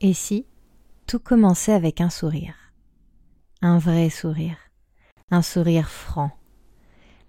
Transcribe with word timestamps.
Et 0.00 0.12
si 0.12 0.46
tout 1.06 1.18
commençait 1.18 1.72
avec 1.72 2.00
un 2.00 2.10
sourire? 2.10 2.54
Un 3.62 3.78
vrai 3.78 4.10
sourire, 4.10 4.58
un 5.30 5.42
sourire 5.42 5.88
franc, 5.88 6.30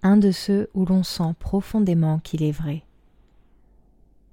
un 0.02 0.16
de 0.16 0.30
ceux 0.30 0.68
où 0.74 0.84
l'on 0.84 1.02
sent 1.02 1.34
profondément 1.38 2.18
qu'il 2.18 2.42
est 2.42 2.52
vrai. 2.52 2.84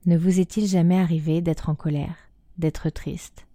Ne 0.05 0.17
vous 0.17 0.39
est-il 0.39 0.67
jamais 0.67 0.99
arrivé 0.99 1.41
d'être 1.41 1.69
en 1.69 1.75
colère, 1.75 2.17
d'être 2.57 2.89
triste, 2.89 3.47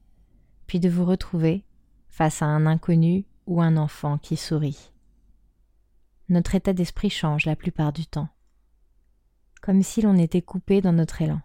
puis 0.67 0.81
de 0.81 0.89
vous 0.89 1.05
retrouver 1.05 1.65
face 2.09 2.41
à 2.41 2.47
un 2.47 2.65
inconnu 2.65 3.27
ou 3.47 3.61
un 3.61 3.77
enfant 3.77 4.17
qui 4.17 4.37
sourit? 4.37 4.93
Notre 6.31 6.55
état 6.55 6.73
d'esprit 6.73 7.11
change 7.11 7.45
la 7.45 7.57
plupart 7.57 7.93
du 7.93 8.07
temps, 8.07 8.29
comme 9.61 9.83
si 9.83 10.01
l'on 10.03 10.17
était 10.17 10.43
coupé 10.43 10.81
dans 10.81 10.93
notre 10.93 11.21
élan. 11.21 11.41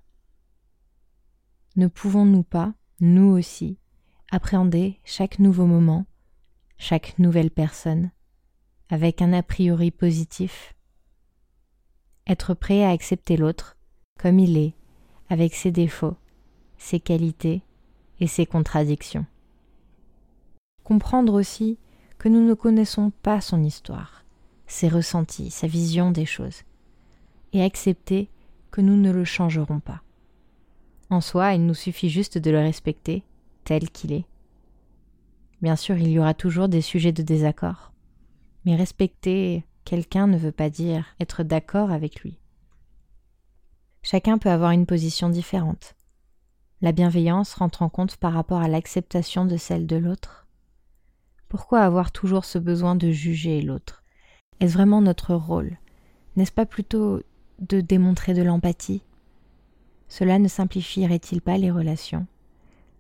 Ne 1.76 1.88
pouvons-nous 1.88 2.44
pas, 2.44 2.74
nous 3.00 3.30
aussi, 3.32 3.78
appréhender 4.32 5.00
chaque 5.04 5.40
nouveau 5.40 5.66
moment, 5.66 6.06
chaque 6.78 7.18
nouvelle 7.20 7.52
personne, 7.52 8.12
avec 8.90 9.22
un 9.22 9.34
a 9.34 9.44
priori 9.44 9.92
positif. 9.92 10.76
Être 12.28 12.54
prêt 12.54 12.84
à 12.84 12.92
accepter 12.92 13.38
l'autre 13.38 13.78
comme 14.20 14.40
il 14.40 14.58
est, 14.58 14.74
avec 15.30 15.56
ses 15.56 15.72
défauts, 15.72 16.16
ses 16.78 17.00
qualités 17.00 17.64
et 18.20 18.28
ses 18.28 18.46
contradictions. 18.46 19.26
Comprendre 20.84 21.34
aussi 21.34 21.80
que 22.20 22.30
nous 22.30 22.46
ne 22.46 22.54
connaissons 22.54 23.12
pas 23.24 23.42
son 23.42 23.64
histoire, 23.64 24.24
ses 24.68 24.88
ressentis, 24.88 25.50
sa 25.50 25.68
vision 25.68 26.12
des 26.12 26.26
choses, 26.26 26.62
et 27.52 27.64
accepter 27.64 28.30
que 28.72 28.82
nous 28.82 28.96
ne 28.96 29.12
le 29.12 29.26
changerons 29.26 29.80
pas. 29.80 30.03
En 31.10 31.22
soi, 31.22 31.54
il 31.54 31.66
nous 31.66 31.74
suffit 31.74 32.10
juste 32.10 32.38
de 32.38 32.52
le 32.52 32.60
respecter 32.60 33.24
tel 33.64 33.90
qu'il 33.90 34.14
est. 34.14 34.26
Bien 35.62 35.76
sûr, 35.76 35.98
il 35.98 36.10
y 36.10 36.20
aura 36.20 36.34
toujours 36.34 36.68
des 36.68 36.82
sujets 36.82 37.12
de 37.12 37.22
désaccord, 37.22 37.94
mais 38.66 38.76
respecter 38.76 39.64
quelqu'un 39.86 40.28
ne 40.28 40.38
veut 40.38 40.52
pas 40.52 40.70
dire 40.70 41.06
être 41.20 41.44
d'accord 41.44 41.92
avec 41.92 42.22
lui. 42.22 42.40
Chacun 44.02 44.38
peut 44.38 44.50
avoir 44.50 44.72
une 44.72 44.86
position 44.86 45.30
différente. 45.30 45.96
La 46.82 46.92
bienveillance 46.92 47.54
rentre 47.54 47.82
en 47.82 47.90
compte 47.90 48.18
par 48.18 48.34
rapport 48.34 48.62
à 48.62 48.68
l'acceptation 48.68 49.46
de 49.46 49.56
celle 49.56 49.88
de 49.88 49.96
l'autre. 49.96 50.48
Pourquoi 51.48 51.82
avoir 51.82 52.12
toujours 52.12 52.44
ce 52.44 52.58
besoin 52.58 52.96
de 52.96 53.12
juger 53.12 53.62
l'autre? 53.62 54.04
Est-ce 54.60 54.74
vraiment 54.74 55.02
notre 55.02 55.34
rôle? 55.34 55.78
N'est-ce 56.36 56.52
pas 56.52 56.66
plutôt 56.66 57.22
de 57.60 57.80
démontrer 57.80 58.34
de 58.34 58.42
l'empathie, 58.42 59.04
cela 60.14 60.38
ne 60.38 60.48
simplifierait-il 60.48 61.42
pas 61.42 61.58
les 61.58 61.72
relations 61.72 62.28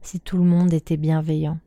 si 0.02 0.20
tout 0.20 0.36
le 0.36 0.44
monde 0.44 0.74
était 0.74 0.98
bienveillant? 0.98 1.60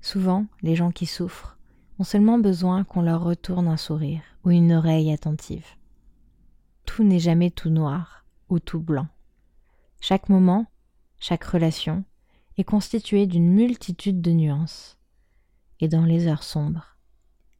Souvent, 0.00 0.46
les 0.62 0.74
gens 0.74 0.90
qui 0.90 1.04
souffrent 1.04 1.58
ont 1.98 2.04
seulement 2.04 2.38
besoin 2.38 2.82
qu'on 2.82 3.02
leur 3.02 3.22
retourne 3.22 3.68
un 3.68 3.76
sourire 3.76 4.22
ou 4.42 4.52
une 4.52 4.72
oreille 4.72 5.12
attentive. 5.12 5.66
Tout 6.86 7.04
n'est 7.04 7.18
jamais 7.18 7.50
tout 7.50 7.68
noir 7.68 8.24
ou 8.48 8.58
tout 8.58 8.80
blanc. 8.80 9.06
Chaque 10.00 10.30
moment, 10.30 10.64
chaque 11.18 11.44
relation 11.44 12.02
est 12.56 12.64
constituée 12.64 13.26
d'une 13.26 13.52
multitude 13.52 14.22
de 14.22 14.30
nuances. 14.30 14.96
Et 15.78 15.88
dans 15.88 16.06
les 16.06 16.26
heures 16.26 16.42
sombres, 16.42 16.96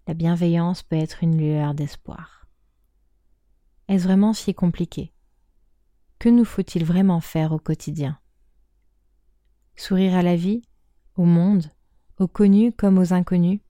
la 0.08 0.14
bienveillance 0.14 0.82
peut 0.84 0.96
être 0.96 1.22
une 1.22 1.36
lueur 1.36 1.74
d'espoir. 1.74 2.46
Est-ce 3.88 4.04
vraiment 4.04 4.32
si 4.32 4.54
compliqué? 4.54 5.12
Que 6.20 6.28
nous 6.28 6.44
faut-il 6.44 6.84
vraiment 6.84 7.20
faire 7.20 7.53
au 7.53 7.58
quotidien? 7.58 8.20
Sourire 9.75 10.14
à 10.14 10.22
la 10.22 10.36
vie, 10.36 10.62
au 11.16 11.25
monde, 11.25 11.72
aux 12.19 12.28
connus 12.28 12.72
comme 12.72 12.98
aux 12.98 13.14
inconnus? 13.14 13.60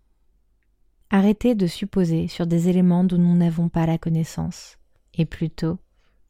Arrêter 1.11 1.55
de 1.55 1.69
supposer 1.69 2.27
sur 2.27 2.49
des 2.49 2.69
éléments 2.69 3.05
dont 3.05 3.19
nous 3.19 3.37
n'avons 3.37 3.69
pas 3.69 3.87
la 3.87 3.99
connaissance, 3.99 4.79
et 5.15 5.27
plutôt 5.27 5.79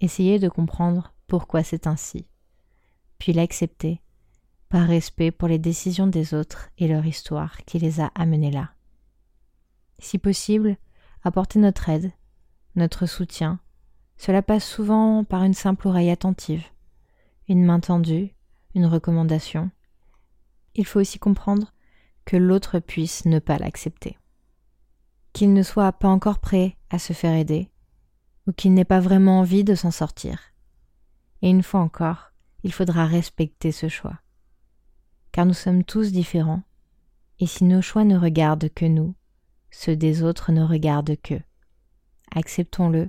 essayer 0.00 0.38
de 0.38 0.50
comprendre 0.50 1.14
pourquoi 1.26 1.62
c'est 1.62 1.86
ainsi, 1.86 2.26
puis 3.18 3.32
l'accepter, 3.32 4.02
par 4.68 4.86
respect 4.86 5.30
pour 5.30 5.48
les 5.48 5.58
décisions 5.58 6.06
des 6.06 6.34
autres 6.34 6.68
et 6.76 6.86
leur 6.86 7.06
histoire 7.06 7.56
qui 7.64 7.78
les 7.78 7.98
a 7.98 8.08
amenés 8.14 8.50
là. 8.50 8.74
Si 9.98 10.18
possible, 10.18 10.76
apporter 11.24 11.58
notre 11.58 11.88
aide, 11.88 12.12
notre 12.74 13.06
soutien, 13.06 13.58
cela 14.20 14.42
passe 14.42 14.66
souvent 14.66 15.24
par 15.24 15.44
une 15.44 15.54
simple 15.54 15.88
oreille 15.88 16.10
attentive, 16.10 16.66
une 17.48 17.64
main 17.64 17.80
tendue, 17.80 18.34
une 18.74 18.84
recommandation. 18.84 19.70
Il 20.74 20.84
faut 20.84 21.00
aussi 21.00 21.18
comprendre 21.18 21.72
que 22.26 22.36
l'autre 22.36 22.80
puisse 22.80 23.24
ne 23.24 23.38
pas 23.38 23.56
l'accepter, 23.56 24.18
qu'il 25.32 25.54
ne 25.54 25.62
soit 25.62 25.92
pas 25.92 26.08
encore 26.08 26.38
prêt 26.38 26.76
à 26.90 26.98
se 26.98 27.14
faire 27.14 27.34
aider, 27.34 27.70
ou 28.46 28.52
qu'il 28.52 28.74
n'ait 28.74 28.84
pas 28.84 29.00
vraiment 29.00 29.40
envie 29.40 29.64
de 29.64 29.74
s'en 29.74 29.90
sortir. 29.90 30.52
Et 31.40 31.48
une 31.48 31.62
fois 31.62 31.80
encore, 31.80 32.32
il 32.62 32.74
faudra 32.74 33.06
respecter 33.06 33.72
ce 33.72 33.88
choix. 33.88 34.20
Car 35.32 35.46
nous 35.46 35.54
sommes 35.54 35.82
tous 35.82 36.12
différents, 36.12 36.62
et 37.38 37.46
si 37.46 37.64
nos 37.64 37.80
choix 37.80 38.04
ne 38.04 38.18
regardent 38.18 38.68
que 38.68 38.84
nous, 38.84 39.14
ceux 39.70 39.96
des 39.96 40.22
autres 40.22 40.52
ne 40.52 40.62
regardent 40.62 41.16
qu'eux. 41.22 41.42
Acceptons-le 42.32 43.08